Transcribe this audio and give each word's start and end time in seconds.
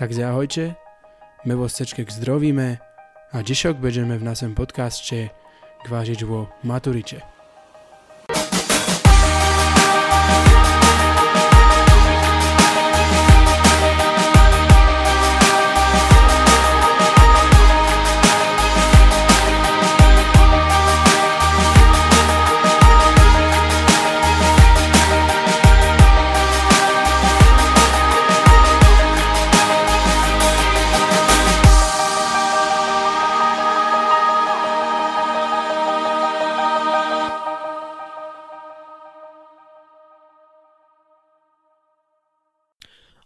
Takže 0.00 0.24
ahojte, 0.24 0.80
my 1.44 1.60
vás 1.60 1.76
všetkých 1.76 2.08
zdravíme 2.08 2.80
a 3.36 3.44
dnešok 3.44 3.76
będziemy 3.76 4.16
v 4.16 4.24
našem 4.32 4.56
podcaste 4.56 5.28
kvážiť 5.84 6.24
vo 6.24 6.48
maturite. 6.64 7.20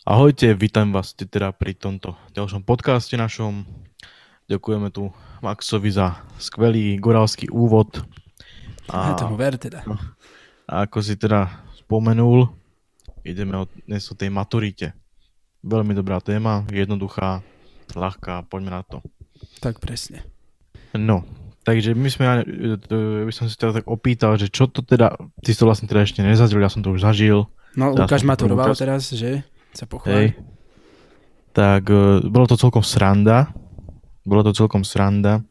Ahojte, 0.05 0.53
vítam 0.53 0.93
vás 0.93 1.17
teda 1.17 1.49
pri 1.57 1.73
tomto 1.73 2.13
ďalšom 2.37 2.61
podcaste 2.69 3.17
našom. 3.17 3.65
Ďakujeme 4.53 4.93
tu 4.93 5.09
Maxovi 5.41 5.89
za 5.89 6.21
skvelý 6.37 7.01
gorálsky 7.01 7.49
úvod. 7.49 8.05
A, 8.93 9.17
tomu 9.17 9.41
ver 9.41 9.57
teda. 9.57 9.81
A 10.69 10.85
ako 10.85 11.01
si 11.01 11.17
teda 11.17 11.65
spomenul, 11.81 12.53
ideme 13.25 13.57
od, 13.57 13.73
dnes 13.89 14.05
o 14.13 14.13
tej 14.13 14.29
maturite. 14.29 14.93
Veľmi 15.65 15.97
dobrá 15.97 16.21
téma, 16.21 16.69
jednoduchá, 16.69 17.41
ľahká, 17.97 18.45
poďme 18.53 18.77
na 18.77 18.85
to. 18.85 19.01
Tak 19.65 19.81
presne. 19.81 20.21
No, 20.93 21.25
takže 21.65 21.97
my 21.97 22.13
sme, 22.13 22.45
by 23.25 23.33
som 23.33 23.49
si 23.49 23.57
teda 23.57 23.81
tak 23.81 23.89
opýtal, 23.89 24.37
že 24.37 24.53
čo 24.53 24.69
to 24.69 24.85
teda, 24.85 25.17
ty 25.41 25.57
si 25.57 25.57
to 25.57 25.65
vlastne 25.65 25.89
teda 25.89 26.05
ešte 26.05 26.21
nezažil, 26.21 26.61
ja 26.61 26.69
som 26.69 26.85
to 26.85 26.93
už 26.93 27.01
zažil. 27.01 27.49
No, 27.73 27.97
Lukáš 27.97 28.21
maturoval 28.21 28.77
teraz, 28.77 29.09
že? 29.09 29.49
Sa 29.75 29.87
pochváli. 29.91 30.35
Tak 31.55 31.83
uh, 31.91 32.23
bolo 32.27 32.47
to 32.51 32.59
celkom 32.59 32.83
sranda. 32.83 33.51
Bolo 34.27 34.43
to 34.47 34.57
celkom 34.57 34.83
sranda. 34.83 35.43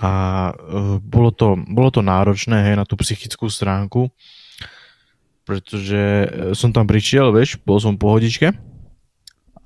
A 0.00 0.12
uh, 0.54 0.96
bolo, 1.02 1.34
to, 1.34 1.58
bolo 1.68 1.92
to 1.92 2.00
náročné 2.00 2.72
hej, 2.72 2.74
na 2.80 2.88
tú 2.88 2.96
psychickú 2.96 3.50
stránku, 3.52 4.08
pretože 5.42 5.98
e, 5.98 6.28
som 6.54 6.70
tam 6.70 6.86
prišiel, 6.86 7.34
vieš, 7.34 7.58
bol 7.66 7.76
som 7.82 7.98
pohodičke. 7.98 8.54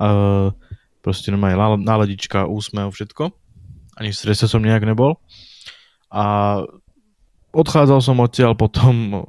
Uh, 0.01 0.51
proste 1.05 1.31
normálne 1.31 1.85
náladička, 1.85 2.49
úsmev, 2.49 2.91
všetko. 2.91 3.29
Ani 4.01 4.11
v 4.11 4.19
strese 4.19 4.49
som 4.49 4.65
nejak 4.65 4.83
nebol. 4.89 5.21
A 6.11 6.59
odchádzal 7.55 8.01
som 8.03 8.19
odtiaľ 8.19 8.57
potom 8.57 9.25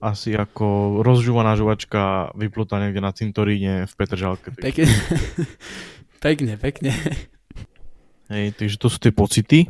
asi 0.00 0.36
ako 0.36 1.00
rozžúvaná 1.00 1.56
žuvačka 1.56 2.32
vyplutá 2.36 2.80
niekde 2.80 3.00
na 3.00 3.12
cintoríne 3.12 3.88
v 3.88 3.92
Petržalke. 3.96 4.52
Pekne, 4.52 4.88
pekne, 6.24 6.52
pekne. 6.60 6.92
Hej, 8.26 8.58
takže 8.58 8.76
to 8.76 8.88
sú 8.90 8.98
tie 8.98 9.14
pocity. 9.14 9.66
E, 9.66 9.68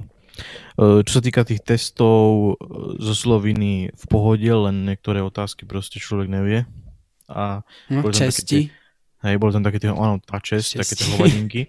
čo 1.05 1.13
sa 1.13 1.23
týka 1.23 1.45
tých 1.45 1.61
testov 1.65 2.57
e, 2.57 3.01
zo 3.01 3.15
Sloviny 3.15 3.93
v 3.93 4.05
pohode, 4.09 4.49
len 4.49 4.85
niektoré 4.89 5.21
otázky 5.21 5.69
proste 5.69 6.01
človek 6.01 6.29
nevie. 6.29 6.65
A 7.29 7.65
no, 7.93 8.07
česti. 8.11 8.71
Tie, 8.71 9.27
hej, 9.27 9.37
boli 9.37 9.53
tam 9.53 9.65
také 9.67 9.79
tie, 9.83 9.91
áno, 9.93 10.23
tá 10.23 10.41
čest, 10.41 10.77
česti. 10.77 10.81
také 10.81 10.93
tie 10.95 11.09
hovadinky. 11.19 11.61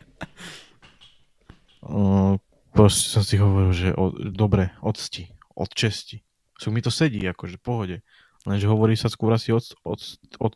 uh, 1.87 2.37
proste 2.71 3.05
som 3.09 3.23
si 3.25 3.41
hovoril, 3.41 3.73
že 3.73 3.89
o, 3.97 4.13
dobre, 4.13 4.75
odsti, 4.85 5.33
od 5.57 5.71
česti. 5.73 6.21
Sú 6.57 6.69
mi 6.69 6.81
to 6.81 6.93
sedí, 6.93 7.21
akože 7.25 7.57
v 7.57 7.63
pohode. 7.63 7.97
Lenže 8.47 8.71
hovorí 8.71 8.95
sa 8.95 9.11
skôr 9.11 9.35
asi 9.35 9.51
od... 9.51 9.75
od, 9.83 9.99
od... 10.39 10.55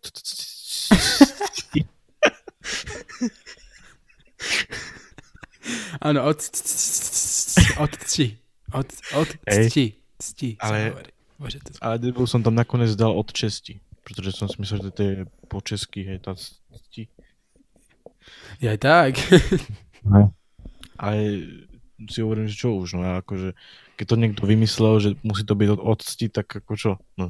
Áno, 5.99 6.19
od... 6.31 6.39
Od 7.83 7.93
či. 8.07 8.39
Od, 8.71 8.87
od 9.11 9.29
cti. 9.43 9.99
Cti 10.15 10.55
ale, 10.63 10.95
Bože, 11.35 11.59
to... 11.59 11.75
ale 11.83 11.99
Debil 11.99 12.23
som 12.23 12.39
tam 12.39 12.55
nakoniec 12.55 12.95
dal 12.95 13.11
od 13.11 13.27
česti. 13.35 13.83
Pretože 14.07 14.39
som 14.39 14.47
si 14.47 14.55
myslel, 14.63 14.87
že 14.87 14.91
to 14.95 15.01
je 15.03 15.15
po 15.51 15.59
česky, 15.59 16.07
hej, 16.07 16.23
tá 16.23 16.31
cti. 16.39 17.11
Ja 18.63 18.71
aj 18.71 18.79
tak. 18.79 19.13
No. 20.01 20.33
Ale 20.97 21.45
si 22.09 22.23
hovorím, 22.25 22.49
že 22.49 22.57
čo 22.57 22.73
už, 22.73 22.97
no 22.97 23.05
akože, 23.21 23.53
keď 23.99 24.05
to 24.07 24.15
niekto 24.17 24.41
vymyslel, 24.49 24.97
že 24.97 25.09
musí 25.21 25.45
to 25.45 25.53
byť 25.53 25.69
od, 25.77 25.81
od 25.83 25.99
cti, 26.01 26.33
tak 26.33 26.49
ako 26.49 26.73
čo, 26.73 26.91
no. 27.19 27.29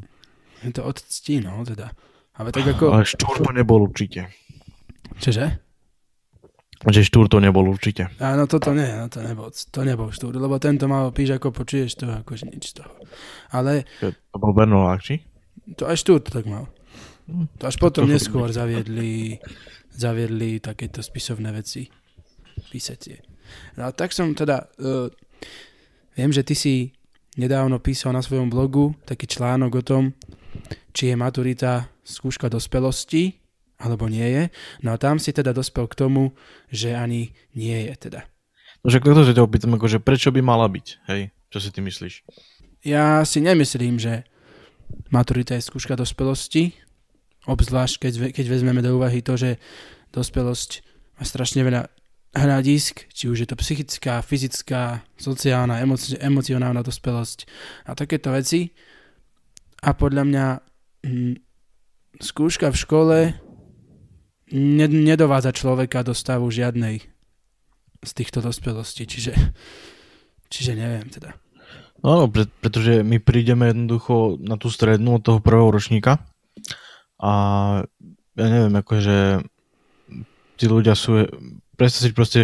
Je 0.61 0.71
to 0.73 0.85
od 0.85 0.97
cti, 1.01 1.41
no 1.41 1.65
teda. 1.65 1.89
Ale 2.37 2.53
tak 2.53 2.65
ako... 2.77 2.93
Ale 2.93 3.05
štúr 3.05 3.41
to 3.41 3.51
nebol 3.51 3.81
určite. 3.81 4.29
Čože? 5.17 5.57
Že 6.81 7.01
štúr 7.05 7.25
to 7.29 7.37
nebol 7.37 7.69
určite. 7.69 8.09
Áno, 8.17 8.49
toto 8.49 8.73
nie, 8.73 8.89
no 8.89 9.05
to 9.05 9.21
nebol, 9.21 9.53
to 9.53 9.81
nebol 9.85 10.09
štúr, 10.09 10.33
lebo 10.37 10.57
tento 10.57 10.89
mal 10.89 11.13
píš 11.13 11.37
ako 11.37 11.53
počuješ 11.53 12.01
to, 12.01 12.09
akože 12.09 12.49
nič 12.49 12.73
z 12.73 12.81
toho. 12.81 12.93
Ale... 13.53 13.85
To 14.01 14.37
bol 14.41 14.53
Bernolák, 14.53 15.01
či? 15.01 15.21
To 15.77 15.85
aj 15.85 15.97
štúr 16.01 16.25
to 16.25 16.33
tak 16.41 16.49
mal. 16.49 16.65
To 17.61 17.63
až 17.69 17.77
potom 17.77 18.09
to 18.09 18.17
neskôr 18.17 18.49
zaviedli, 18.49 19.37
zaviedli 19.93 20.57
takéto 20.57 21.05
spisovné 21.05 21.53
veci. 21.53 21.85
Písacie. 22.73 23.21
No 23.77 23.93
tak 23.93 24.09
som 24.09 24.33
teda... 24.33 24.65
Uh, 24.81 25.13
viem, 26.17 26.33
že 26.33 26.41
ty 26.41 26.57
si 26.57 26.97
nedávno 27.39 27.79
písal 27.79 28.11
na 28.11 28.23
svojom 28.23 28.51
blogu 28.51 28.95
taký 29.07 29.27
článok 29.27 29.71
o 29.79 29.83
tom, 29.83 30.03
či 30.91 31.11
je 31.11 31.15
maturita 31.15 31.87
skúška 32.03 32.51
dospelosti, 32.51 33.39
alebo 33.81 34.05
nie 34.11 34.27
je. 34.27 34.43
No 34.85 34.93
a 34.93 35.01
tam 35.01 35.17
si 35.17 35.33
teda 35.33 35.55
dospel 35.55 35.87
k 35.89 35.97
tomu, 35.97 36.35
že 36.69 36.93
ani 36.93 37.33
nie 37.57 37.89
je 37.89 37.93
teda. 37.97 38.21
No 38.81 38.89
že 38.89 39.01
kto 39.01 39.25
sa 39.25 39.33
ťa 39.33 39.45
opýtam, 39.45 39.77
akože 39.77 40.01
prečo 40.01 40.33
by 40.33 40.41
mala 40.41 40.65
byť, 40.65 40.87
hej? 41.09 41.29
Čo 41.53 41.57
si 41.61 41.69
ty 41.69 41.79
myslíš? 41.85 42.25
Ja 42.81 43.21
si 43.21 43.39
nemyslím, 43.43 44.01
že 44.01 44.25
maturita 45.13 45.53
je 45.53 45.65
skúška 45.65 45.93
dospelosti, 45.93 46.73
obzvlášť 47.45 47.95
keď, 48.01 48.13
keď 48.33 48.45
vezmeme 48.49 48.81
do 48.81 48.97
úvahy 48.97 49.21
to, 49.21 49.37
že 49.37 49.61
dospelosť 50.13 50.81
má 51.17 51.23
strašne 51.25 51.61
veľa 51.61 51.89
hľadisk, 52.31 53.11
či 53.11 53.27
už 53.27 53.43
je 53.43 53.47
to 53.47 53.59
psychická, 53.59 54.23
fyzická, 54.23 55.03
sociálna, 55.19 55.83
emoci- 55.83 56.15
emocionálna 56.15 56.79
dospelosť 56.79 57.47
a 57.87 57.91
takéto 57.91 58.31
veci. 58.31 58.71
A 59.83 59.91
podľa 59.91 60.23
mňa 60.23 60.45
hm, 61.03 61.35
skúška 62.21 62.71
v 62.71 62.81
škole 62.81 63.17
ne- 64.55 64.91
nedovádza 64.91 65.51
človeka 65.51 66.07
do 66.07 66.15
stavu 66.15 66.47
žiadnej 66.47 67.03
z 68.01 68.11
týchto 68.15 68.39
dospelostí, 68.41 69.05
čiže, 69.05 69.33
čiže 70.53 70.71
neviem 70.73 71.07
teda. 71.11 71.35
No, 72.01 72.25
pre, 72.25 72.49
pretože 72.49 73.05
my 73.05 73.21
prídeme 73.21 73.69
jednoducho 73.69 74.41
na 74.41 74.57
tú 74.57 74.73
strednú 74.73 75.21
od 75.21 75.23
toho 75.23 75.37
prvého 75.37 75.69
ročníka 75.69 76.17
a 77.21 77.33
ja 78.33 78.47
neviem, 78.49 78.73
akože 78.73 79.45
tí 80.57 80.65
ľudia 80.65 80.97
sú, 80.97 81.29
predstav 81.81 82.05
si 82.05 82.13
proste, 82.13 82.41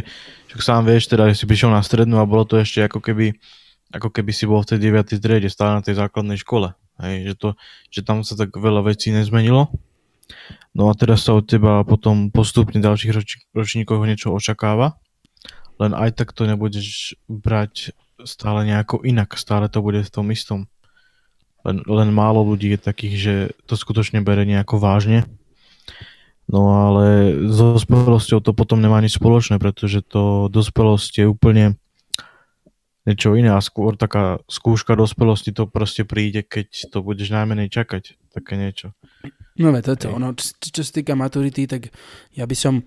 že 0.49 0.57
sám 0.57 0.89
vieš, 0.89 1.13
teda, 1.13 1.29
si 1.37 1.45
prišiel 1.45 1.69
na 1.69 1.85
strednú 1.85 2.17
a 2.17 2.25
bolo 2.25 2.41
to 2.49 2.57
ešte 2.57 2.81
ako 2.81 2.97
keby, 2.97 3.37
ako 3.93 4.09
keby 4.09 4.33
si 4.33 4.49
bol 4.49 4.65
v 4.65 4.73
tej 4.73 4.89
9. 4.89 5.21
triede, 5.21 5.53
stále 5.53 5.77
na 5.77 5.85
tej 5.85 6.01
základnej 6.01 6.41
škole. 6.41 6.73
Hej, 6.97 7.29
že, 7.29 7.33
to, 7.37 7.49
že 7.93 8.01
tam 8.01 8.25
sa 8.25 8.33
tak 8.33 8.57
veľa 8.57 8.89
vecí 8.89 9.13
nezmenilo. 9.13 9.69
No 10.73 10.89
a 10.89 10.97
teraz 10.97 11.29
sa 11.29 11.37
od 11.37 11.45
teba 11.45 11.85
potom 11.85 12.33
postupne 12.33 12.81
ďalších 12.81 13.13
roč, 13.13 13.29
ročníkoch 13.53 14.01
niečo 14.09 14.33
očakáva. 14.33 14.97
Len 15.77 15.93
aj 15.93 16.17
tak 16.17 16.33
to 16.33 16.49
nebudeš 16.49 17.13
brať 17.29 17.93
stále 18.25 18.65
nejako 18.65 19.05
inak, 19.05 19.37
stále 19.37 19.69
to 19.69 19.85
bude 19.85 20.01
v 20.01 20.09
tom 20.09 20.33
istom. 20.33 20.65
Len, 21.61 21.85
len 21.85 22.09
málo 22.09 22.41
ľudí 22.41 22.73
je 22.73 22.79
takých, 22.81 23.15
že 23.17 23.35
to 23.69 23.77
skutočne 23.77 24.25
bere 24.25 24.41
nejako 24.41 24.81
vážne. 24.81 25.29
No 26.47 26.87
ale 26.87 27.35
s 27.43 27.59
dospelosťou 27.59 28.39
to 28.39 28.55
potom 28.55 28.79
nemá 28.79 29.03
nič 29.03 29.19
spoločné, 29.19 29.59
pretože 29.59 29.99
to 29.99 30.47
dospelosť 30.47 31.13
je 31.19 31.25
úplne 31.27 31.65
niečo 33.07 33.35
iné 33.35 33.51
a 33.51 33.63
skôr 33.63 33.95
taká 33.95 34.43
skúška 34.51 34.95
dospelosti 34.95 35.55
to 35.55 35.67
proste 35.67 36.03
príde, 36.03 36.43
keď 36.43 36.91
to 36.91 36.99
budeš 36.99 37.31
najmenej 37.31 37.71
čakať, 37.71 38.19
také 38.35 38.59
niečo. 38.59 38.91
No 39.59 39.71
ve 39.71 39.79
toto, 39.79 40.11
ono, 40.11 40.35
čo, 40.35 40.55
čo 40.59 40.81
sa 40.83 40.91
týka 40.91 41.15
maturity, 41.15 41.67
tak 41.67 41.91
ja 42.35 42.43
by 42.43 42.55
som 42.55 42.83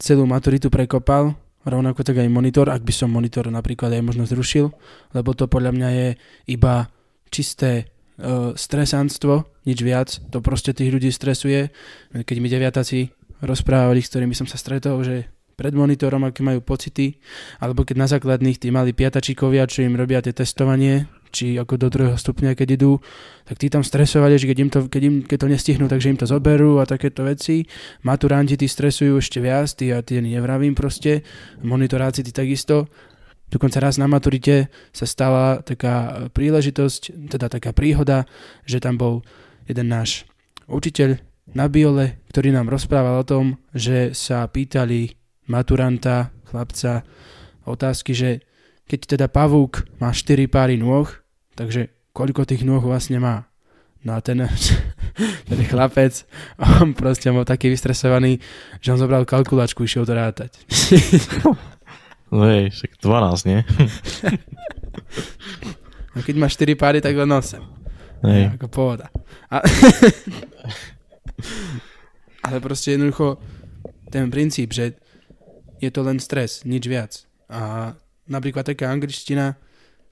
celú 0.00 0.24
maturitu 0.24 0.72
prekopal, 0.72 1.36
rovnako 1.68 2.00
tak 2.00 2.24
aj 2.24 2.32
monitor, 2.32 2.72
ak 2.72 2.80
by 2.80 2.92
som 2.92 3.12
monitor 3.12 3.44
napríklad 3.52 3.92
aj 3.92 4.02
možno 4.04 4.24
zrušil, 4.24 4.72
lebo 5.12 5.36
to 5.36 5.44
podľa 5.44 5.76
mňa 5.76 5.88
je 5.92 6.08
iba 6.48 6.88
čisté 7.28 7.92
stresanstvo, 8.54 9.64
nič 9.64 9.78
viac, 9.80 10.08
to 10.28 10.44
proste 10.44 10.76
tých 10.76 10.92
ľudí 10.92 11.08
stresuje. 11.08 11.72
Keď 12.12 12.36
mi 12.38 12.52
deviatáci 12.52 13.08
rozprávali, 13.40 14.04
s 14.04 14.12
ktorými 14.12 14.36
som 14.36 14.44
sa 14.44 14.60
stretol, 14.60 15.00
že 15.00 15.28
pred 15.60 15.76
monitorom, 15.76 16.24
aké 16.24 16.40
majú 16.40 16.64
pocity, 16.64 17.20
alebo 17.60 17.84
keď 17.84 17.96
na 18.00 18.08
základných 18.08 18.56
tí 18.56 18.72
mali 18.72 18.96
piatačíkovia, 18.96 19.68
čo 19.68 19.84
im 19.84 19.92
robia 19.92 20.24
tie 20.24 20.32
testovanie, 20.32 21.04
či 21.30 21.60
ako 21.60 21.76
do 21.76 21.88
druhého 21.92 22.16
stupňa, 22.16 22.56
keď 22.56 22.80
idú, 22.80 22.96
tak 23.44 23.60
tí 23.60 23.68
tam 23.68 23.84
stresovali, 23.84 24.40
že 24.40 24.48
keď, 24.48 24.58
im 24.58 24.70
to, 24.72 24.78
keď, 24.88 25.02
im, 25.04 25.16
keď 25.22 25.36
to 25.36 25.48
nestihnú, 25.52 25.84
takže 25.86 26.10
im 26.10 26.18
to 26.18 26.26
zoberú 26.26 26.80
a 26.80 26.88
takéto 26.88 27.28
veci. 27.28 27.68
Maturanti 28.02 28.56
tí 28.56 28.66
stresujú 28.66 29.20
ešte 29.20 29.38
viac, 29.38 29.68
tí 29.76 29.92
a 29.92 30.00
tí 30.00 30.18
nevravím 30.18 30.72
proste, 30.72 31.22
monitoráci 31.60 32.24
tí 32.24 32.32
takisto. 32.32 32.88
Dokonca 33.50 33.82
raz 33.82 33.98
na 33.98 34.06
maturite 34.06 34.70
sa 34.94 35.04
stala 35.04 35.58
taká 35.66 36.26
príležitosť, 36.30 37.30
teda 37.34 37.50
taká 37.50 37.74
príhoda, 37.74 38.24
že 38.62 38.78
tam 38.78 38.94
bol 38.94 39.14
jeden 39.66 39.90
náš 39.90 40.22
učiteľ 40.70 41.18
na 41.50 41.66
biole, 41.66 42.22
ktorý 42.30 42.54
nám 42.54 42.70
rozprával 42.70 43.20
o 43.20 43.26
tom, 43.26 43.58
že 43.74 44.14
sa 44.14 44.46
pýtali 44.46 45.18
maturanta, 45.50 46.30
chlapca, 46.46 47.02
otázky, 47.66 48.14
že 48.14 48.30
keď 48.86 49.18
teda 49.18 49.26
pavúk 49.26 49.86
má 49.98 50.14
4 50.14 50.46
páry 50.46 50.78
nôh, 50.78 51.10
takže 51.58 51.90
koľko 52.14 52.46
tých 52.46 52.62
nôh 52.62 52.82
vlastne 52.82 53.18
má? 53.18 53.50
No 54.06 54.16
a 54.16 54.22
ten, 54.22 54.46
ten 55.50 55.60
chlapec, 55.66 56.24
on 56.58 56.94
proste 56.94 57.28
bol 57.34 57.42
taký 57.42 57.68
vystresovaný, 57.68 58.38
že 58.78 58.94
on 58.94 58.98
zobral 59.02 59.26
kalkulačku, 59.26 59.84
išiel 59.84 60.06
to 60.06 60.14
rátať. 60.14 60.54
No 62.30 62.46
hej, 62.46 62.70
však 62.70 63.02
12, 63.02 63.50
nie? 63.50 63.66
A 66.14 66.22
keď 66.22 66.34
máš 66.38 66.54
4 66.58 66.74
páry, 66.78 67.02
tak 67.02 67.18
len 67.18 67.30
8. 67.30 67.58
Hej. 68.26 68.50
Ako 68.58 68.66
pohoda. 68.70 69.10
A... 69.50 69.62
Ale 72.46 72.60
proste 72.62 72.92
jednoducho 72.94 73.38
ten 74.10 74.30
princíp, 74.30 74.72
že 74.74 74.94
je 75.78 75.90
to 75.90 76.02
len 76.02 76.18
stres, 76.18 76.64
nič 76.66 76.86
viac. 76.86 77.26
A 77.50 77.94
napríklad 78.26 78.66
taká 78.66 78.90
angličtina, 78.90 79.54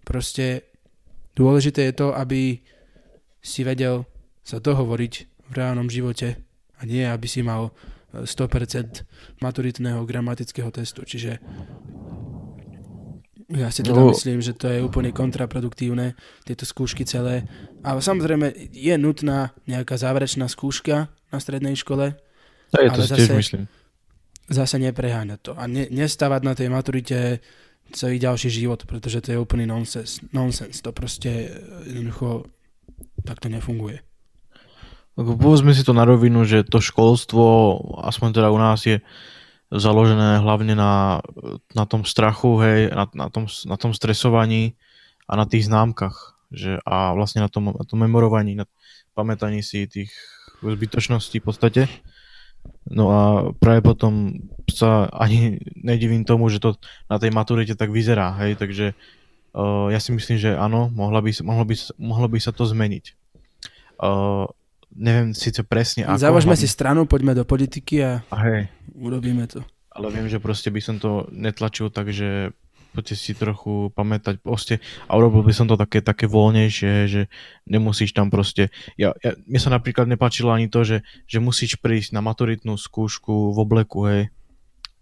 proste 0.02 0.62
dôležité 1.38 1.82
je 1.90 1.94
to, 1.94 2.14
aby 2.14 2.62
si 3.42 3.62
vedel 3.62 4.06
sa 4.42 4.58
dohovoriť 4.58 5.14
v 5.48 5.52
reálnom 5.52 5.92
živote 5.92 6.40
a 6.78 6.86
nie, 6.88 7.04
aby 7.04 7.28
si 7.28 7.44
mal 7.44 7.70
100% 8.14 9.04
maturitného 9.44 10.00
gramatického 10.08 10.72
testu. 10.72 11.04
Čiže 11.04 11.36
ja 13.48 13.72
si 13.72 13.80
teda 13.80 13.96
no. 13.96 14.12
myslím, 14.12 14.44
že 14.44 14.52
to 14.52 14.68
je 14.68 14.84
úplne 14.84 15.08
kontraproduktívne, 15.08 16.12
tieto 16.44 16.68
skúšky 16.68 17.08
celé. 17.08 17.48
Ale 17.80 18.04
samozrejme 18.04 18.52
je 18.76 18.94
nutná 19.00 19.56
nejaká 19.64 19.96
záverečná 19.96 20.52
skúška 20.52 21.08
na 21.32 21.38
strednej 21.40 21.72
škole. 21.72 22.12
To 22.76 22.78
je 22.84 22.88
to 22.92 23.00
si 23.08 23.12
tiež 23.16 23.30
myslím. 23.40 23.64
Zase 24.48 24.76
nepreháňať 24.80 25.40
to. 25.40 25.52
A 25.56 25.64
ne, 25.64 25.88
nestávať 25.88 26.40
na 26.44 26.52
tej 26.52 26.68
maturite 26.68 27.40
celý 27.92 28.20
ďalší 28.20 28.52
život, 28.52 28.84
pretože 28.84 29.24
to 29.24 29.32
je 29.32 29.40
úplný 29.40 29.64
nonsens. 29.64 30.20
nonsens. 30.32 30.84
To 30.84 30.92
proste 30.92 31.48
jednoducho 31.88 32.48
takto 33.24 33.48
nefunguje. 33.48 34.04
Povedzme 35.18 35.74
si 35.74 35.82
to 35.82 35.96
na 35.96 36.06
rovinu, 36.06 36.46
že 36.46 36.62
to 36.68 36.78
školstvo, 36.78 37.42
aspoň 38.06 38.28
teda 38.38 38.48
u 38.54 38.58
nás 38.60 38.86
je 38.86 39.02
založené 39.68 40.40
hlavne 40.40 40.72
na, 40.72 41.20
na 41.76 41.84
tom 41.84 42.04
strachu, 42.04 42.56
hej, 42.64 42.80
na, 42.88 43.04
na, 43.12 43.28
tom, 43.28 43.44
na 43.68 43.76
tom 43.76 43.92
stresovaní 43.92 44.76
a 45.28 45.36
na 45.36 45.44
tých 45.44 45.68
známkach. 45.68 46.36
Že, 46.48 46.80
a 46.88 47.12
vlastne 47.12 47.44
na 47.44 47.52
tom, 47.52 47.76
na 47.76 47.84
tom 47.84 48.00
memorovaní, 48.00 48.56
na 48.56 48.64
pamätaní 49.12 49.60
si 49.60 49.84
tých 49.84 50.08
zbytočností 50.64 51.44
v 51.44 51.46
podstate. 51.46 51.82
No 52.88 53.12
a 53.12 53.20
práve 53.60 53.84
potom 53.84 54.40
sa 54.64 55.12
ani 55.12 55.60
nedivím 55.76 56.24
tomu, 56.24 56.48
že 56.48 56.60
to 56.60 56.80
na 57.12 57.20
tej 57.20 57.28
maturite 57.32 57.76
tak 57.76 57.92
vyzerá, 57.92 58.32
hej, 58.40 58.56
takže 58.56 58.96
uh, 59.52 59.92
ja 59.92 60.00
si 60.00 60.16
myslím, 60.16 60.40
že 60.40 60.56
áno, 60.56 60.88
mohlo 60.88 61.20
by, 61.20 61.30
mohlo 61.44 61.64
by, 61.68 61.74
mohlo 62.00 62.26
by 62.32 62.38
sa 62.40 62.52
to 62.52 62.64
zmeniť. 62.64 63.04
Uh, 64.00 64.48
neviem 64.94 65.36
síce 65.36 65.60
presne 65.64 66.08
ako... 66.08 66.20
Založme 66.20 66.54
si 66.56 66.68
stranu, 66.68 67.04
poďme 67.04 67.36
do 67.36 67.44
politiky 67.44 68.00
a, 68.00 68.12
a 68.32 68.36
hej. 68.48 68.60
urobíme 68.96 69.44
to. 69.48 69.60
Ale 69.92 70.14
viem, 70.14 70.30
že 70.30 70.38
proste 70.38 70.70
by 70.70 70.80
som 70.80 70.96
to 71.02 71.26
netlačil 71.34 71.90
tak, 71.90 72.14
že 72.14 72.54
poďte 72.92 73.14
si 73.20 73.32
trochu 73.36 73.92
pamätať 73.92 74.40
proste 74.40 74.80
a 75.06 75.14
urobil 75.14 75.44
by 75.44 75.52
som 75.52 75.68
to 75.68 75.76
také, 75.76 76.00
také 76.00 76.24
voľnejšie, 76.24 76.92
že 77.06 77.22
nemusíš 77.68 78.16
tam 78.16 78.32
proste, 78.32 78.72
ja, 78.96 79.12
ja, 79.20 79.36
mne 79.44 79.60
sa 79.60 79.70
napríklad 79.70 80.08
nepáčilo 80.08 80.48
ani 80.50 80.72
to, 80.72 80.82
že, 80.82 81.04
že 81.28 81.38
musíš 81.38 81.76
prísť 81.78 82.16
na 82.16 82.24
maturitnú 82.24 82.74
skúšku 82.80 83.54
v 83.54 83.58
obleku, 83.60 84.08
hej. 84.08 84.22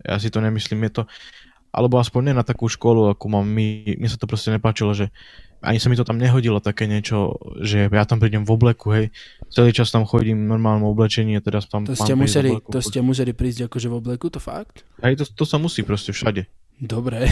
Ja 0.03 0.21
si 0.21 0.29
to 0.29 0.44
nemyslím, 0.44 0.87
je 0.91 0.93
to, 1.00 1.03
alebo 1.73 2.00
aspoň 2.00 2.32
nie 2.32 2.35
na 2.37 2.44
takú 2.44 2.69
školu, 2.69 3.17
ako 3.17 3.25
mám 3.32 3.47
my, 3.47 3.97
mne 3.97 4.09
sa 4.11 4.21
to 4.21 4.29
proste 4.29 4.53
nepáčilo, 4.53 4.93
že 4.97 5.12
ani 5.62 5.79
sa 5.81 5.88
mi 5.88 5.97
to 5.97 6.05
tam 6.05 6.20
nehodilo 6.20 6.61
také 6.61 6.85
niečo, 6.85 7.37
že 7.62 7.88
ja 7.88 8.05
tam 8.05 8.20
prídem 8.20 8.44
v 8.44 8.50
obleku, 8.53 8.93
hej, 8.93 9.06
celý 9.49 9.73
čas 9.73 9.88
tam 9.88 10.05
chodím 10.05 10.44
v 10.44 10.50
normálnom 10.56 10.88
oblečení 10.91 11.37
a 11.38 11.44
teraz 11.44 11.67
tam 11.67 11.88
to 11.88 11.97
ste, 11.97 12.12
museli, 12.12 12.56
obleku, 12.56 12.70
to 12.73 12.81
ste 12.85 13.00
museli 13.00 13.32
prísť 13.32 13.70
akože 13.70 13.87
v 13.88 13.94
obleku, 13.97 14.26
to 14.29 14.41
fakt? 14.43 14.85
Hej, 15.00 15.23
to, 15.23 15.25
to 15.25 15.44
sa 15.49 15.56
musí 15.56 15.81
proste 15.82 16.12
všade. 16.12 16.47
Dobre. 16.76 17.25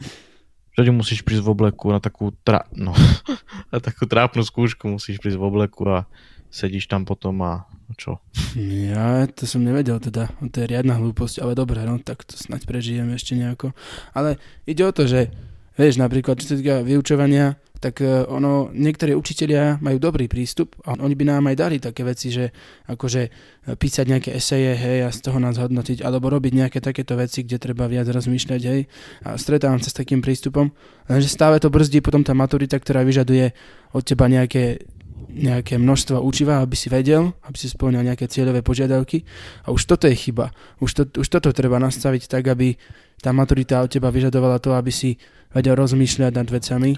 všade 0.72 0.90
musíš 0.94 1.26
prísť 1.26 1.42
v 1.44 1.52
obleku 1.52 1.90
na 1.90 2.00
takú, 2.00 2.32
tra, 2.46 2.64
no, 2.72 2.94
na 3.74 3.78
takú 3.82 4.06
trápnu 4.06 4.46
skúšku 4.46 4.86
musíš 4.86 5.18
prísť 5.18 5.36
v 5.36 5.46
obleku 5.46 5.84
a 5.90 6.06
sedíš 6.48 6.88
tam 6.88 7.04
potom 7.04 7.36
a 7.44 7.68
čo? 7.96 8.20
Ja 8.56 9.24
to 9.32 9.48
som 9.48 9.64
nevedel 9.64 9.96
teda, 9.96 10.28
to 10.52 10.56
je 10.60 10.68
riadna 10.68 11.00
hlúposť, 11.00 11.40
ale 11.40 11.56
dobre, 11.56 11.80
no 11.88 11.96
tak 11.96 12.24
to 12.28 12.36
snať 12.36 12.68
prežijeme 12.68 13.16
ešte 13.16 13.32
nejako. 13.32 13.72
Ale 14.12 14.36
ide 14.68 14.84
o 14.84 14.92
to, 14.92 15.08
že 15.08 15.32
Vieš, 15.78 16.02
napríklad, 16.02 16.42
čo 16.42 16.52
sa 16.52 16.58
týka 16.58 16.82
vyučovania, 16.82 17.54
tak 17.78 18.02
e, 18.02 18.26
ono, 18.26 18.74
niektorí 18.74 19.14
učitelia 19.14 19.78
majú 19.78 20.02
dobrý 20.02 20.26
prístup 20.26 20.74
a 20.82 20.98
oni 20.98 21.14
by 21.14 21.24
nám 21.30 21.46
aj 21.46 21.56
dali 21.56 21.76
také 21.78 22.02
veci, 22.02 22.34
že 22.34 22.50
akože 22.90 23.22
e, 23.22 23.30
písať 23.78 24.04
nejaké 24.10 24.30
eseje, 24.34 24.74
hej, 24.74 25.06
a 25.06 25.14
z 25.14 25.18
toho 25.22 25.38
nás 25.38 25.54
hodnotiť, 25.54 26.02
alebo 26.02 26.26
robiť 26.26 26.52
nejaké 26.58 26.78
takéto 26.82 27.14
veci, 27.14 27.46
kde 27.46 27.62
treba 27.62 27.86
viac 27.86 28.10
rozmýšľať, 28.10 28.60
hej. 28.66 28.90
A 29.22 29.38
stretávam 29.38 29.78
sa 29.78 29.94
s 29.94 29.98
takým 29.98 30.18
prístupom, 30.18 30.74
lenže 31.06 31.30
stále 31.30 31.62
to 31.62 31.70
brzdí 31.70 32.02
potom 32.02 32.26
tá 32.26 32.34
maturita, 32.34 32.74
ktorá 32.74 33.06
vyžaduje 33.06 33.54
od 33.94 34.02
teba 34.02 34.26
nejaké 34.26 34.82
nejaké 35.28 35.76
množstvo 35.76 36.24
učiva, 36.24 36.64
aby 36.64 36.72
si 36.72 36.88
vedel, 36.88 37.36
aby 37.44 37.56
si 37.56 37.68
splnil 37.68 38.00
nejaké 38.00 38.26
cieľové 38.26 38.64
požiadavky. 38.64 39.22
A 39.68 39.72
už 39.72 39.84
toto 39.84 40.08
je 40.08 40.16
chyba. 40.16 40.50
Už, 40.80 40.90
to, 40.96 41.02
už 41.20 41.28
toto 41.28 41.52
treba 41.52 41.76
nastaviť 41.76 42.26
tak, 42.26 42.48
aby 42.48 42.74
tá 43.20 43.30
maturita 43.36 43.84
od 43.84 43.92
teba 43.92 44.08
vyžadovala 44.08 44.58
to, 44.58 44.72
aby 44.72 44.88
si 44.88 45.20
vedel 45.52 45.76
rozmýšľať 45.76 46.32
nad 46.32 46.48
vecami 46.48 46.90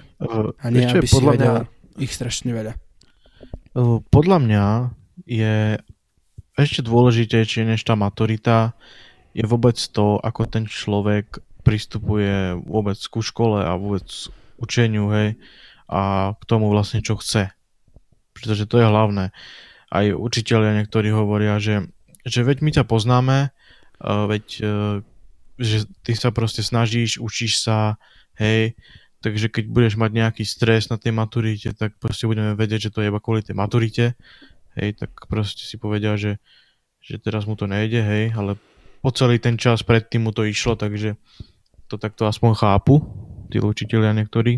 a 0.59 0.65
nie, 0.71 0.83
Ešte 0.83 0.97
aby 0.99 1.07
si 1.07 1.23
vedel 1.23 1.55
mňa, 1.63 1.99
ich 1.99 2.11
strašne 2.11 2.51
veľa. 2.51 2.73
Podľa 4.11 4.37
mňa 4.43 4.65
je 5.27 5.79
ešte 6.59 6.83
dôležitejšie 6.83 7.63
než 7.63 7.81
tá 7.87 7.95
maturita 7.95 8.75
je 9.31 9.47
vôbec 9.47 9.79
to, 9.79 10.19
ako 10.19 10.43
ten 10.47 10.67
človek 10.67 11.39
pristupuje 11.63 12.59
vôbec 12.67 12.99
ku 13.07 13.23
škole 13.23 13.63
a 13.63 13.79
vôbec 13.79 14.05
učeniu, 14.59 15.07
hej, 15.15 15.39
a 15.87 16.33
k 16.35 16.43
tomu 16.45 16.67
vlastne, 16.67 16.99
čo 16.99 17.15
chce. 17.15 17.51
Pretože 18.41 18.65
to 18.65 18.81
je 18.81 18.89
hlavné. 18.89 19.29
Aj 19.93 20.05
učiteľia 20.09 20.81
niektorí 20.81 21.13
hovoria, 21.13 21.61
že, 21.61 21.87
že 22.25 22.41
veď 22.41 22.57
my 22.65 22.69
ťa 22.73 22.83
poznáme, 22.89 23.53
veď 24.01 24.45
že 25.61 25.85
ty 26.01 26.17
sa 26.17 26.33
proste 26.33 26.65
snažíš, 26.65 27.21
učíš 27.21 27.61
sa, 27.61 28.01
hej, 28.41 28.73
takže 29.21 29.53
keď 29.53 29.69
budeš 29.69 29.93
mať 29.93 30.11
nejaký 30.11 30.43
stres 30.43 30.89
na 30.89 30.97
tej 30.97 31.13
maturite, 31.13 31.69
tak 31.77 31.93
proste 32.01 32.25
budeme 32.25 32.57
vedieť, 32.57 32.89
že 32.89 32.93
to 32.93 33.05
je 33.05 33.13
iba 33.13 33.21
kvôli 33.21 33.45
tej 33.45 33.53
maturite, 33.53 34.17
hej, 34.73 34.89
tak 34.97 35.13
proste 35.29 35.61
si 35.61 35.77
povedia, 35.77 36.17
že, 36.17 36.41
že 36.97 37.21
teraz 37.21 37.45
mu 37.45 37.53
to 37.53 37.69
nejde, 37.69 38.01
hej, 38.01 38.33
ale 38.33 38.57
po 39.05 39.13
celý 39.13 39.37
ten 39.37 39.53
čas 39.53 39.85
predtým 39.85 40.25
mu 40.25 40.33
to 40.33 40.41
išlo, 40.41 40.73
takže 40.73 41.13
to 41.85 42.01
takto 42.01 42.25
aspoň 42.25 42.57
chápu, 42.57 43.05
tí 43.53 43.61
učiteľia 43.61 44.17
niektorí, 44.17 44.57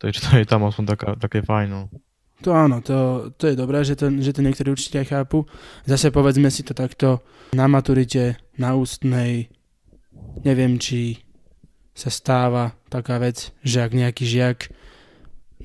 takže 0.00 0.18
to 0.24 0.30
je 0.40 0.46
tam 0.48 0.64
aspoň 0.64 0.84
taká, 0.96 1.08
také 1.20 1.44
fajn, 1.44 1.68
no. 1.68 1.92
To 2.40 2.56
áno, 2.56 2.80
to, 2.80 3.28
to 3.36 3.52
je 3.52 3.54
dobré, 3.56 3.84
že 3.84 4.00
to, 4.00 4.08
že 4.20 4.32
to 4.32 4.40
niektorí 4.40 4.72
učiteľia 4.72 5.04
chápu. 5.04 5.44
Zase 5.84 6.08
povedzme 6.08 6.48
si 6.48 6.64
to 6.64 6.72
takto 6.72 7.20
na 7.52 7.68
maturite, 7.68 8.40
na 8.56 8.72
ústnej, 8.72 9.52
neviem, 10.40 10.80
či 10.80 11.20
sa 11.92 12.08
stáva 12.08 12.72
taká 12.88 13.20
vec, 13.20 13.52
že 13.60 13.84
ak 13.84 13.92
nejaký 13.92 14.24
žiak 14.24 14.58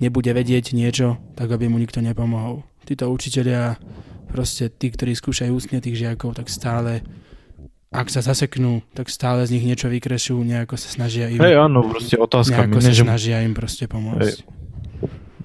nebude 0.04 0.28
vedieť 0.36 0.76
niečo, 0.76 1.16
tak 1.40 1.48
aby 1.48 1.72
mu 1.72 1.80
nikto 1.80 2.04
nepomohol. 2.04 2.68
Títo 2.84 3.08
učiteľia, 3.08 3.80
proste 4.28 4.68
tí, 4.68 4.92
ktorí 4.92 5.16
skúšajú 5.16 5.56
ústne 5.56 5.80
tých 5.80 5.96
žiakov, 5.96 6.36
tak 6.36 6.52
stále 6.52 7.00
ak 7.96 8.12
sa 8.12 8.20
zaseknú, 8.20 8.84
tak 8.92 9.08
stále 9.08 9.48
z 9.48 9.56
nich 9.56 9.64
niečo 9.64 9.88
vykrešujú, 9.88 10.44
nejako 10.44 10.76
sa 10.76 10.92
snažia 10.92 11.32
im... 11.32 11.40
Hej, 11.40 11.56
áno, 11.56 11.88
proste 11.88 12.20
otázka. 12.20 12.68
Nejako 12.68 12.80
sa 12.84 12.92
než... 12.92 13.00
snažia 13.08 13.38
im 13.40 13.56
proste 13.56 13.88
pomôcť. 13.88 14.20
Hej. 14.20 14.55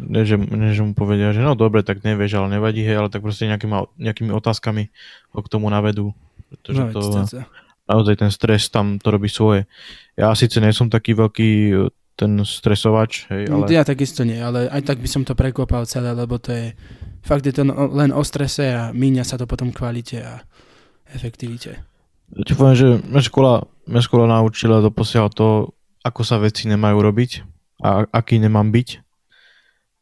Než, 0.00 0.40
než 0.40 0.80
mu 0.80 0.96
povedia, 0.96 1.36
že 1.36 1.44
no 1.44 1.52
dobre, 1.52 1.84
tak 1.84 2.00
nevieš, 2.00 2.40
ale 2.40 2.56
nevadí, 2.56 2.80
hej, 2.80 2.96
ale 2.96 3.08
tak 3.12 3.20
proste 3.20 3.44
nejakými, 3.44 4.00
nejakými 4.00 4.32
otázkami 4.32 4.88
ho 5.36 5.40
k 5.44 5.50
tomu 5.52 5.68
navedú. 5.68 6.16
Pretože 6.48 6.80
no, 6.80 6.90
to, 6.90 7.00
naozaj 7.90 8.14
ten 8.18 8.30
stres 8.30 8.70
tam 8.70 8.96
to 8.96 9.10
robí 9.10 9.26
svoje. 9.26 9.66
Ja 10.14 10.32
síce 10.38 10.62
nie 10.62 10.70
som 10.70 10.86
taký 10.86 11.14
veľký 11.18 11.50
e, 11.70 11.72
ten 12.14 12.32
stresovač, 12.44 13.26
hej, 13.32 13.50
No, 13.50 13.64
ale 13.64 13.72
Ja 13.72 13.82
takisto 13.82 14.22
nie, 14.22 14.38
ale 14.38 14.68
aj 14.68 14.82
tak 14.86 14.98
by 15.00 15.08
som 15.08 15.22
to 15.26 15.32
prekopal 15.32 15.84
celé, 15.84 16.12
lebo 16.12 16.36
to 16.36 16.52
je, 16.52 16.66
fakt 17.24 17.44
je 17.48 17.54
to 17.54 17.66
no- 17.66 17.90
len 17.90 18.12
o 18.14 18.22
strese 18.22 18.70
a 18.70 18.92
míňa 18.94 19.24
sa 19.24 19.40
to 19.40 19.48
potom 19.48 19.72
kvalite 19.74 20.20
a 20.20 20.44
efektivite. 21.10 21.82
Ja 22.30 22.42
ti 22.46 22.54
poviem, 22.54 22.76
že 22.78 22.88
mňa 23.02 23.22
škola, 23.26 23.66
mňa 23.90 24.02
škola 24.06 24.24
naučila 24.30 24.84
doposiaľ 24.84 25.26
to, 25.34 25.74
ako 26.06 26.22
sa 26.22 26.38
veci 26.38 26.70
nemajú 26.70 26.96
robiť 27.02 27.30
a 27.82 28.06
aký 28.06 28.38
nemám 28.38 28.70
byť. 28.70 29.09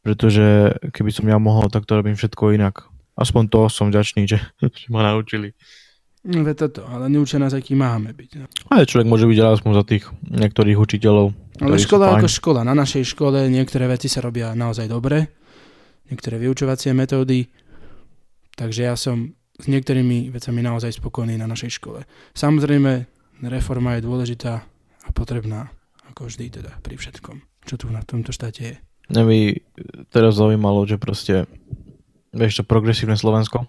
Pretože 0.09 0.73
keby 0.89 1.13
som 1.13 1.29
ja 1.29 1.37
mohol, 1.37 1.69
tak 1.69 1.85
to 1.85 2.01
robím 2.01 2.17
všetko 2.17 2.57
inak. 2.57 2.89
Aspoň 3.13 3.45
to 3.53 3.69
som 3.69 3.93
vďačný, 3.93 4.25
že, 4.25 4.41
že 4.81 4.89
ma 4.89 5.05
naučili. 5.05 5.53
No 6.25 6.41
ve 6.41 6.57
toto, 6.57 6.83
ale 6.89 7.13
neučia 7.13 7.37
nás, 7.37 7.53
aký 7.53 7.77
máme 7.77 8.11
byť. 8.17 8.31
No. 8.41 8.45
Ale 8.73 8.89
človek 8.89 9.05
môže 9.05 9.29
byť 9.29 9.37
aspoň 9.37 9.71
za 9.71 9.83
tých 9.85 10.03
niektorých 10.33 10.81
učiteľov. 10.81 11.31
Ale 11.61 11.77
škola 11.77 12.17
ako 12.17 12.27
škola. 12.27 12.65
Na 12.65 12.73
našej 12.73 13.13
škole 13.13 13.53
niektoré 13.53 13.85
veci 13.85 14.09
sa 14.09 14.25
robia 14.25 14.51
naozaj 14.57 14.89
dobre, 14.89 15.29
niektoré 16.09 16.41
vyučovacie 16.41 16.91
metódy, 16.91 17.45
takže 18.57 18.81
ja 18.89 18.97
som 18.97 19.29
s 19.61 19.65
niektorými 19.69 20.33
vecami 20.33 20.59
naozaj 20.65 20.97
spokojný 20.97 21.37
na 21.37 21.45
našej 21.45 21.77
škole. 21.77 22.01
Samozrejme, 22.33 23.05
reforma 23.45 23.95
je 23.95 24.03
dôležitá 24.09 24.65
a 25.05 25.09
potrebná, 25.13 25.69
ako 26.09 26.27
vždy 26.27 26.49
teda 26.49 26.81
pri 26.81 26.97
všetkom, 26.97 27.37
čo 27.63 27.77
tu 27.77 27.87
na 27.93 28.01
tomto 28.01 28.33
štáte 28.33 28.63
je. 28.65 28.88
Mňa 29.09 29.23
by 29.25 29.39
teraz 30.09 30.37
zaujímalo, 30.37 30.85
že 30.85 30.95
proste, 30.95 31.49
vieš 32.29 32.61
to 32.61 32.63
progresívne 32.63 33.17
Slovensko, 33.17 33.65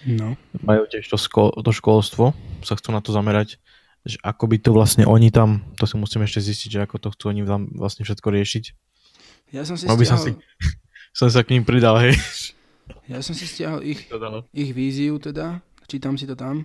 No. 0.00 0.32
majú 0.64 0.88
tiež 0.88 1.04
to, 1.04 1.20
sko- 1.20 1.52
to 1.52 1.70
školstvo, 1.70 2.32
sa 2.64 2.72
chcú 2.72 2.88
na 2.88 3.04
to 3.04 3.12
zamerať, 3.12 3.60
že 4.00 4.16
ako 4.24 4.48
by 4.48 4.56
to 4.56 4.72
vlastne 4.72 5.04
oni 5.04 5.28
tam, 5.28 5.60
to 5.76 5.84
si 5.84 6.00
musím 6.00 6.24
ešte 6.24 6.40
zistiť, 6.40 6.70
že 6.72 6.80
ako 6.80 6.96
to 6.96 7.08
chcú 7.12 7.24
oni 7.28 7.44
tam 7.44 7.68
vlastne 7.70 8.08
všetko 8.08 8.32
riešiť. 8.32 8.64
Ja 9.52 9.68
som 9.68 9.76
si 9.76 9.84
Mal 9.84 10.00
by 10.00 10.06
som 10.08 10.16
stiahol, 10.16 10.40
Som 11.20 11.28
sa 11.28 11.44
k 11.44 11.52
ním 11.52 11.66
pridal, 11.66 12.00
hej. 12.00 12.16
ja 13.12 13.20
som 13.20 13.36
si 13.36 13.44
stiahol 13.44 13.84
ich, 13.84 14.08
ich 14.56 14.70
víziu 14.72 15.20
teda, 15.20 15.60
čítam 15.84 16.16
si 16.16 16.24
to 16.24 16.32
tam, 16.32 16.64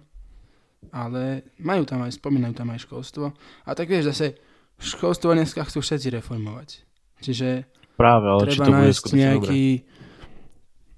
ale 0.94 1.44
majú 1.58 1.84
tam 1.84 2.08
aj, 2.08 2.16
spomínajú 2.16 2.56
tam 2.56 2.72
aj 2.72 2.88
školstvo. 2.88 3.36
A 3.66 3.70
tak 3.74 3.90
vieš, 3.90 4.16
zase 4.16 4.40
školstvo 4.78 5.34
dneska 5.34 5.60
chcú 5.60 5.82
všetci 5.82 6.08
reformovať. 6.14 6.70
Čiže 7.20 7.66
Práve, 7.96 8.26
ale 8.28 8.44
či 8.52 8.60
treba 8.60 8.64
to 8.64 8.72
bude 8.72 8.80
nájsť 8.84 9.06
nejaký, 9.16 9.64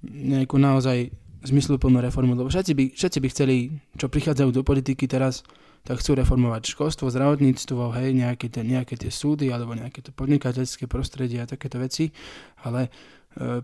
nejakú 0.02 0.56
naozaj 0.58 0.98
zmysluplnú 1.46 2.02
reformu, 2.02 2.34
lebo 2.34 2.50
všetci 2.50 2.72
by, 2.74 2.84
všetci 2.98 3.18
by 3.22 3.28
chceli, 3.30 3.56
čo 3.94 4.10
prichádzajú 4.10 4.50
do 4.50 4.66
politiky 4.66 5.06
teraz, 5.06 5.46
tak 5.86 6.02
chcú 6.02 6.18
reformovať 6.18 6.74
školstvo, 6.74 7.06
zdravotníctvo, 7.06 7.94
hej, 7.94 8.10
nejaké, 8.10 8.50
tie, 8.50 8.66
nejaké 8.66 8.98
tie 8.98 9.14
súdy, 9.14 9.48
alebo 9.54 9.78
nejaké 9.78 10.02
to 10.02 10.10
podnikateľské 10.10 10.90
prostredie 10.90 11.38
a 11.38 11.46
takéto 11.46 11.78
veci, 11.78 12.10
ale 12.66 12.90
e, 13.38 13.62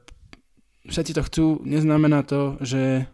všetci 0.86 1.12
to 1.18 1.22
chcú, 1.26 1.44
neznamená 1.66 2.22
to, 2.22 2.56
že 2.62 3.10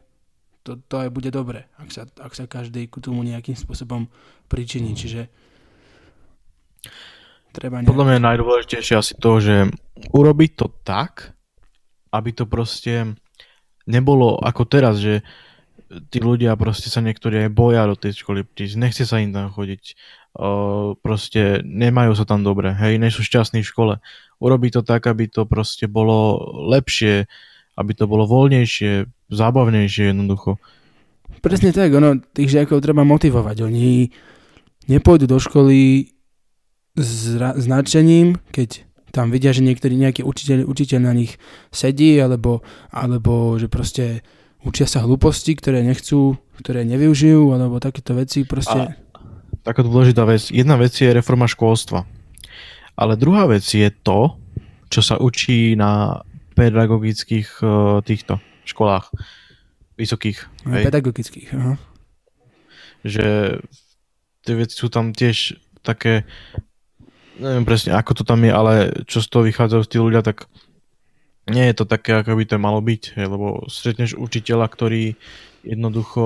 to, 0.60 0.76
to 0.76 0.94
aj 1.00 1.08
bude 1.08 1.32
dobre, 1.32 1.64
ak 1.80 1.88
sa, 1.88 2.04
ak 2.20 2.32
sa 2.36 2.44
každý 2.44 2.84
ku 2.92 3.00
tomu 3.00 3.24
nejakým 3.24 3.56
spôsobom 3.56 4.12
pričiní, 4.52 4.92
čiže 4.92 5.32
treba 7.52 7.82
Podľa 7.82 8.04
mňa 8.06 8.16
je 8.16 8.26
najdôležitejšie 8.26 8.94
asi 8.96 9.14
to, 9.18 9.32
že 9.42 9.56
urobiť 10.10 10.50
to 10.56 10.66
tak, 10.86 11.34
aby 12.10 12.30
to 12.34 12.44
proste 12.46 13.14
nebolo 13.86 14.38
ako 14.38 14.62
teraz, 14.66 14.98
že 15.02 15.22
tí 16.10 16.22
ľudia 16.22 16.54
proste 16.54 16.86
sa 16.86 17.02
niektorí 17.02 17.46
aj 17.46 17.50
boja 17.50 17.82
do 17.90 17.98
tej 17.98 18.22
školy 18.22 18.46
prísť, 18.46 18.78
nechce 18.78 19.02
sa 19.02 19.18
im 19.18 19.34
tam 19.34 19.50
chodiť, 19.50 19.82
uh, 20.38 20.94
proste 21.02 21.66
nemajú 21.66 22.14
sa 22.14 22.22
tam 22.22 22.46
dobre, 22.46 22.70
hej, 22.70 23.02
nie 23.02 23.10
sú 23.10 23.26
šťastní 23.26 23.66
v 23.66 23.70
škole. 23.70 23.94
Urobiť 24.38 24.80
to 24.80 24.82
tak, 24.86 25.10
aby 25.10 25.26
to 25.26 25.44
proste 25.50 25.90
bolo 25.90 26.38
lepšie, 26.70 27.26
aby 27.74 27.92
to 27.92 28.06
bolo 28.06 28.24
voľnejšie, 28.30 29.10
zábavnejšie 29.34 30.14
jednoducho. 30.14 30.62
Presne 31.42 31.74
tak, 31.74 31.90
ono, 31.90 32.20
tých 32.20 32.52
žiakov 32.54 32.84
treba 32.84 33.02
motivovať. 33.02 33.66
Oni 33.66 34.10
nepôjdu 34.86 35.26
do 35.26 35.38
školy 35.42 36.10
s, 36.96 37.36
ra- 37.38 37.56
s 37.56 37.66
nadšením, 37.66 38.38
keď 38.50 38.86
tam 39.10 39.34
vidia, 39.34 39.50
že 39.50 39.66
niektorý 39.66 39.98
nejaký 39.98 40.22
učiteľ, 40.22 40.70
učiteľ 40.70 41.00
na 41.02 41.12
nich 41.14 41.38
sedí, 41.74 42.14
alebo, 42.22 42.62
alebo 42.94 43.58
že 43.58 43.66
proste 43.66 44.22
učia 44.62 44.86
sa 44.86 45.02
hlúposti, 45.02 45.58
ktoré 45.58 45.82
nechcú, 45.82 46.38
ktoré 46.62 46.86
nevyužijú, 46.86 47.50
alebo 47.50 47.82
takéto 47.82 48.14
veci 48.14 48.46
proste... 48.46 48.94
taká 49.66 49.82
dôležitá 49.82 50.22
vec. 50.28 50.46
Jedna 50.54 50.78
vec 50.78 50.94
je 50.94 51.10
reforma 51.10 51.50
školstva. 51.50 52.06
Ale 52.94 53.16
druhá 53.16 53.48
vec 53.50 53.64
je 53.64 53.88
to, 53.90 54.36
čo 54.92 55.00
sa 55.00 55.16
učí 55.16 55.74
na 55.74 56.22
pedagogických 56.54 57.48
uh, 57.64 58.04
týchto 58.04 58.42
školách 58.68 59.08
vysokých. 59.96 60.38
A, 60.68 60.76
Hej? 60.76 60.84
pedagogických. 60.92 61.48
Aha. 61.56 61.74
Že 63.00 63.26
tie 64.44 64.54
veci 64.54 64.74
sú 64.76 64.92
tam 64.92 65.16
tiež 65.16 65.56
také, 65.80 66.28
neviem 67.38 67.64
presne 67.68 67.94
ako 67.94 68.18
to 68.18 68.22
tam 68.26 68.42
je, 68.42 68.52
ale 68.52 68.72
čo 69.06 69.22
z 69.22 69.28
toho 69.30 69.46
vychádzajú 69.46 69.82
tí 69.86 69.98
ľudia, 70.02 70.24
tak 70.24 70.50
nie 71.50 71.66
je 71.70 71.74
to 71.82 71.84
také, 71.84 72.20
ako 72.20 72.38
by 72.38 72.44
to 72.46 72.56
malo 72.58 72.80
byť, 72.80 73.02
hej, 73.18 73.26
lebo 73.26 73.66
stretneš 73.66 74.14
učiteľa, 74.14 74.66
ktorý 74.70 75.18
jednoducho 75.66 76.24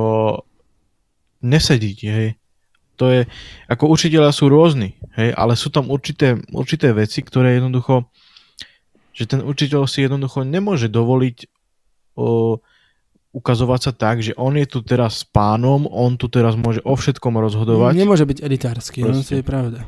nesedí, 1.45 1.97
ti, 1.97 2.09
hej. 2.09 2.29
To 3.01 3.11
je, 3.11 3.27
ako 3.67 3.91
učiteľa 3.91 4.31
sú 4.31 4.47
rôzni, 4.47 4.95
hej, 5.19 5.35
ale 5.35 5.59
sú 5.59 5.73
tam 5.73 5.91
určité, 5.91 6.39
určité 6.55 6.95
veci, 6.95 7.27
ktoré 7.27 7.59
jednoducho, 7.59 8.07
že 9.11 9.27
ten 9.27 9.43
učiteľ 9.43 9.87
si 9.91 10.07
jednoducho 10.07 10.47
nemôže 10.47 10.87
dovoliť 10.87 11.37
o, 12.15 12.59
ukazovať 13.35 13.81
sa 13.91 13.93
tak, 13.95 14.23
že 14.23 14.35
on 14.39 14.55
je 14.55 14.67
tu 14.67 14.79
teraz 14.87 15.23
s 15.23 15.25
pánom, 15.27 15.91
on 15.91 16.15
tu 16.15 16.31
teraz 16.31 16.55
môže 16.55 16.79
o 16.87 16.95
všetkom 16.95 17.35
rozhodovať. 17.35 17.99
Nemôže 17.99 18.27
byť 18.27 18.39
elitársky, 18.43 19.03
no, 19.03 19.19
to 19.23 19.43
je 19.43 19.47
pravda. 19.47 19.87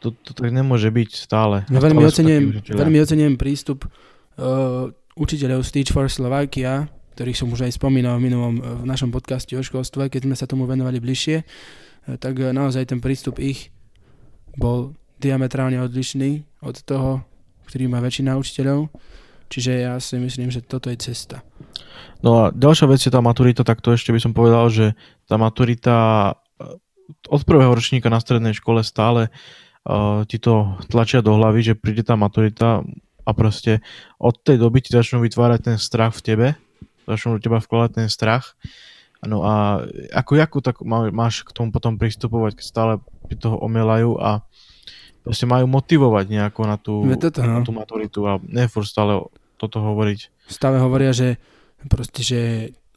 To, 0.00 0.16
to 0.16 0.32
tak 0.32 0.48
nemôže 0.48 0.88
byť 0.88 1.10
stále. 1.12 1.68
Ja 1.68 1.76
veľmi 1.76 2.00
Stále 2.00 2.08
sú 2.08 2.14
ocenujem, 2.24 2.44
veľmi 2.64 2.98
ocenujem 3.04 3.34
prístup 3.36 3.84
uh, 3.84 4.88
učiteľov 5.12 5.60
z 5.60 5.70
Teach 5.76 5.92
for 5.92 6.08
Slovakia, 6.08 6.88
ktorých 7.20 7.36
som 7.36 7.52
už 7.52 7.68
aj 7.68 7.76
spomínal 7.76 8.16
v 8.16 8.32
minulom 8.32 8.54
uh, 8.58 8.80
v 8.80 8.88
našom 8.88 9.12
podcaste 9.12 9.52
o 9.52 9.60
školstve, 9.60 10.08
keď 10.08 10.24
sme 10.24 10.36
sa 10.40 10.48
tomu 10.48 10.64
venovali 10.64 11.04
bližšie, 11.04 11.44
uh, 11.44 12.16
tak 12.16 12.40
naozaj 12.40 12.88
ten 12.88 13.04
prístup 13.04 13.36
ich 13.44 13.68
bol 14.56 14.96
diametrálne 15.20 15.76
odlišný 15.84 16.48
od 16.64 16.80
toho, 16.80 17.20
ktorý 17.68 17.92
má 17.92 18.00
väčšina 18.00 18.40
učiteľov. 18.40 18.88
Čiže 19.52 19.84
ja 19.84 20.00
si 20.00 20.16
myslím, 20.16 20.48
že 20.48 20.64
toto 20.64 20.88
je 20.88 20.96
cesta. 20.96 21.44
No 22.24 22.48
a 22.48 22.54
ďalšia 22.56 22.86
vec 22.88 23.04
je 23.04 23.12
tá 23.12 23.20
maturita, 23.20 23.68
tak 23.68 23.84
to 23.84 23.92
ešte 23.92 24.16
by 24.16 24.20
som 24.22 24.32
povedal, 24.32 24.72
že 24.72 24.96
tá 25.28 25.36
maturita 25.36 25.96
eh, 26.56 26.78
od 27.28 27.42
prvého 27.44 27.74
ročníka 27.74 28.08
na 28.08 28.22
strednej 28.22 28.54
škole 28.54 28.80
stále 28.86 29.28
uh, 29.28 29.68
ti 30.28 30.36
to 30.38 30.76
tlačia 30.90 31.24
do 31.24 31.34
hlavy, 31.34 31.72
že 31.72 31.74
príde 31.78 32.06
tá 32.06 32.14
maturita 32.14 32.84
a 33.26 33.30
proste 33.36 33.84
od 34.18 34.38
tej 34.40 34.58
doby 34.58 34.82
ti 34.82 34.90
začnú 34.90 35.22
vytvárať 35.22 35.60
ten 35.72 35.76
strach 35.78 36.16
v 36.18 36.24
tebe, 36.24 36.46
začnú 37.06 37.38
do 37.38 37.40
teba 37.42 37.62
vkladať 37.62 37.90
ten 38.04 38.08
strach. 38.10 38.58
No 39.20 39.44
a 39.44 39.84
ako 40.16 40.32
jakú 40.40 40.58
tak 40.64 40.80
má, 40.80 41.12
máš 41.12 41.44
k 41.44 41.52
tomu 41.52 41.68
potom 41.68 42.00
pristupovať, 42.00 42.56
keď 42.56 42.64
stále 42.64 42.92
toho 43.36 43.60
omelajú 43.60 44.16
a 44.16 44.42
proste 45.20 45.44
majú 45.44 45.68
motivovať 45.68 46.24
nejako 46.26 46.60
na 46.64 46.76
tú, 46.80 47.04
toto, 47.20 47.44
no. 47.44 47.60
na 47.60 47.62
tú 47.62 47.72
maturitu 47.76 48.24
a 48.24 48.40
ne 48.40 48.64
stále 48.66 49.20
toto 49.60 49.76
hovoriť. 49.84 50.48
Stále 50.48 50.80
hovoria, 50.80 51.12
že 51.12 51.36
proste, 51.86 52.24
že 52.24 52.40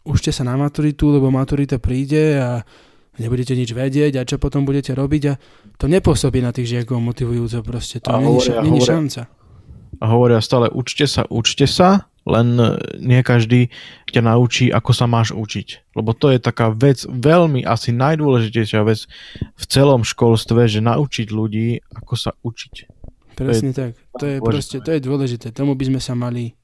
užte 0.07 0.31
sa 0.31 0.47
na 0.47 0.55
maturitu, 0.55 1.11
lebo 1.11 1.27
maturita 1.27 1.75
príde 1.75 2.39
a 2.39 2.63
nebudete 3.21 3.53
nič 3.53 3.69
vedieť 3.71 4.13
a 4.17 4.27
čo 4.27 4.41
potom 4.41 4.65
budete 4.65 4.93
robiť 4.93 5.23
a 5.29 5.33
to 5.77 5.85
nepôsobí 5.85 6.41
na 6.41 6.49
tých 6.49 6.69
žiakov 6.73 6.97
motivujúco 6.97 7.61
proste, 7.61 8.01
to 8.01 8.09
není, 8.09 8.25
hovoria- 8.25 8.57
ša- 8.57 8.63
není 8.63 8.79
hovoria- 8.81 8.93
šanca. 8.97 9.21
a 10.01 10.05
hovoria 10.09 10.39
stále 10.41 10.67
učte 10.73 11.05
sa, 11.05 11.21
učte 11.29 11.69
sa, 11.69 12.09
len 12.23 12.55
e, 12.55 12.79
nie 13.03 13.19
každý 13.19 13.67
ťa 14.07 14.23
naučí, 14.23 14.71
ako 14.71 14.95
sa 14.95 15.11
máš 15.11 15.35
učiť. 15.35 15.91
Lebo 15.91 16.15
to 16.15 16.31
je 16.31 16.39
taká 16.39 16.71
vec, 16.71 17.03
veľmi 17.03 17.67
asi 17.67 17.91
najdôležitejšia 17.91 18.79
vec 18.87 19.03
v 19.59 19.63
celom 19.67 20.07
školstve, 20.07 20.71
že 20.71 20.79
naučiť 20.79 21.27
ľudí, 21.35 21.83
ako 21.91 22.13
sa 22.15 22.31
učiť. 22.39 22.75
Presne 23.35 23.75
tak. 23.75 23.99
To 24.17 24.25
je 24.29 24.37
proste, 24.39 24.79
to 24.79 24.95
je 24.95 25.03
dôležité. 25.03 25.51
Tomu 25.51 25.75
by 25.75 25.83
sme 25.91 25.99
sa 25.99 26.15
mali 26.15 26.55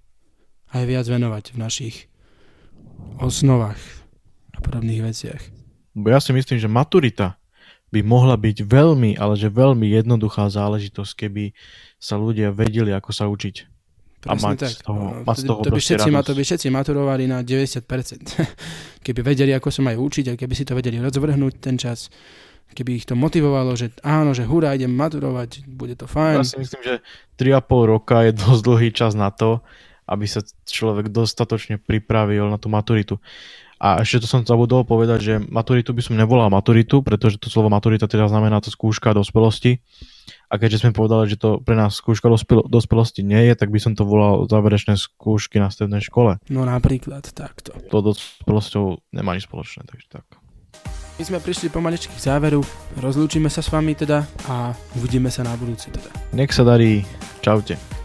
aj 0.71 0.83
viac 0.87 1.05
venovať 1.09 1.51
v 1.51 1.57
našich 1.59 1.95
osnovách 3.19 3.79
a 4.55 4.63
podobných 4.63 5.01
veciach. 5.03 5.41
Bo 5.99 6.09
ja 6.09 6.19
si 6.19 6.31
myslím, 6.31 6.57
že 6.57 6.67
maturita 6.67 7.35
by 7.89 7.99
mohla 8.01 8.35
byť 8.35 8.63
veľmi, 8.63 9.17
ale 9.17 9.33
že 9.33 9.49
veľmi 9.49 9.89
jednoduchá 9.91 10.47
záležitosť, 10.47 11.11
keby 11.17 11.51
sa 11.97 12.15
ľudia 12.15 12.49
vedeli, 12.49 12.89
ako 12.89 13.09
sa 13.09 13.25
učiť. 13.25 13.55
A 14.21 14.35
Presne 14.35 14.45
mať 14.45 14.57
tak. 14.59 14.69
z 14.69 14.77
toho- 14.83 14.99
No, 14.99 15.23
mať 15.23 15.35
z 15.35 15.41
to, 15.41 15.47
toho 15.47 15.61
to, 15.61 15.69
by 15.69 15.79
všetci, 15.79 16.09
radosť. 16.11 16.27
to 16.27 16.33
by 16.35 16.43
všetci 16.43 16.67
maturovali 16.69 17.23
na 17.25 17.39
90%. 17.39 17.81
keby 19.05 19.19
vedeli, 19.23 19.51
ako 19.51 19.69
sa 19.69 19.81
majú 19.81 20.05
učiť 20.05 20.25
a 20.27 20.33
keby 20.35 20.53
si 20.53 20.63
to 20.63 20.75
vedeli 20.75 20.99
rozvrhnúť 20.99 21.53
ten 21.57 21.75
čas, 21.75 22.11
keby 22.69 22.99
ich 22.99 23.07
to 23.07 23.15
motivovalo, 23.15 23.73
že 23.73 23.95
áno, 24.03 24.35
že 24.35 24.43
hurá, 24.43 24.75
idem 24.75 24.91
maturovať, 24.91 25.65
bude 25.65 25.95
to 25.95 26.05
fajn. 26.05 26.35
Ja 26.35 26.45
si 26.45 26.59
myslím, 26.59 26.81
že 26.83 26.93
3,5 27.39 27.63
roka 27.89 28.21
je 28.21 28.31
dosť 28.35 28.61
dlhý 28.61 28.89
čas 28.91 29.15
na 29.15 29.31
to, 29.31 29.63
aby 30.05 30.25
sa 30.25 30.41
človek 30.67 31.09
dostatočne 31.09 31.79
pripravil 31.79 32.45
na 32.45 32.57
tú 32.57 32.67
maturitu. 32.67 33.17
A 33.79 34.03
ešte 34.03 34.23
to 34.23 34.27
som 34.27 34.43
zabudol 34.43 34.83
povedať, 34.83 35.19
že 35.23 35.33
maturitu 35.39 35.95
by 35.95 36.03
som 36.03 36.19
nevolal 36.19 36.51
maturitu, 36.51 36.99
pretože 36.99 37.39
to 37.39 37.47
slovo 37.47 37.71
maturita 37.71 38.11
teda 38.11 38.27
znamená 38.27 38.59
to 38.59 38.67
skúška 38.67 39.15
dospelosti. 39.15 39.79
A 40.51 40.59
keďže 40.59 40.83
sme 40.83 40.91
povedali, 40.91 41.31
že 41.31 41.39
to 41.39 41.63
pre 41.63 41.79
nás 41.79 41.95
skúška 41.95 42.27
dospel- 42.27 42.67
dospelosti 42.67 43.23
nie 43.23 43.49
je, 43.49 43.53
tak 43.55 43.71
by 43.71 43.79
som 43.79 43.95
to 43.95 44.03
volal 44.03 44.43
záverečné 44.51 44.99
skúšky 44.99 45.63
na 45.63 45.71
strednej 45.71 46.03
škole. 46.03 46.43
No 46.51 46.67
napríklad 46.67 47.23
takto. 47.31 47.71
To 47.87 47.97
dospelosťou 48.03 49.15
nemá 49.15 49.39
nič 49.39 49.47
spoločné, 49.47 49.87
takže 49.87 50.07
tak. 50.11 50.25
My 51.19 51.23
sme 51.27 51.39
prišli 51.43 51.67
pomaličky 51.67 52.15
k 52.15 52.31
záveru, 52.31 52.63
rozlúčime 52.99 53.51
sa 53.51 53.59
s 53.59 53.67
vami 53.67 53.91
teda 53.91 54.23
a 54.47 54.71
uvidíme 54.95 55.27
sa 55.27 55.43
na 55.43 55.55
budúci 55.55 55.91
teda. 55.91 56.11
Nech 56.31 56.55
sa 56.55 56.63
darí, 56.63 57.03
čaute. 57.43 57.98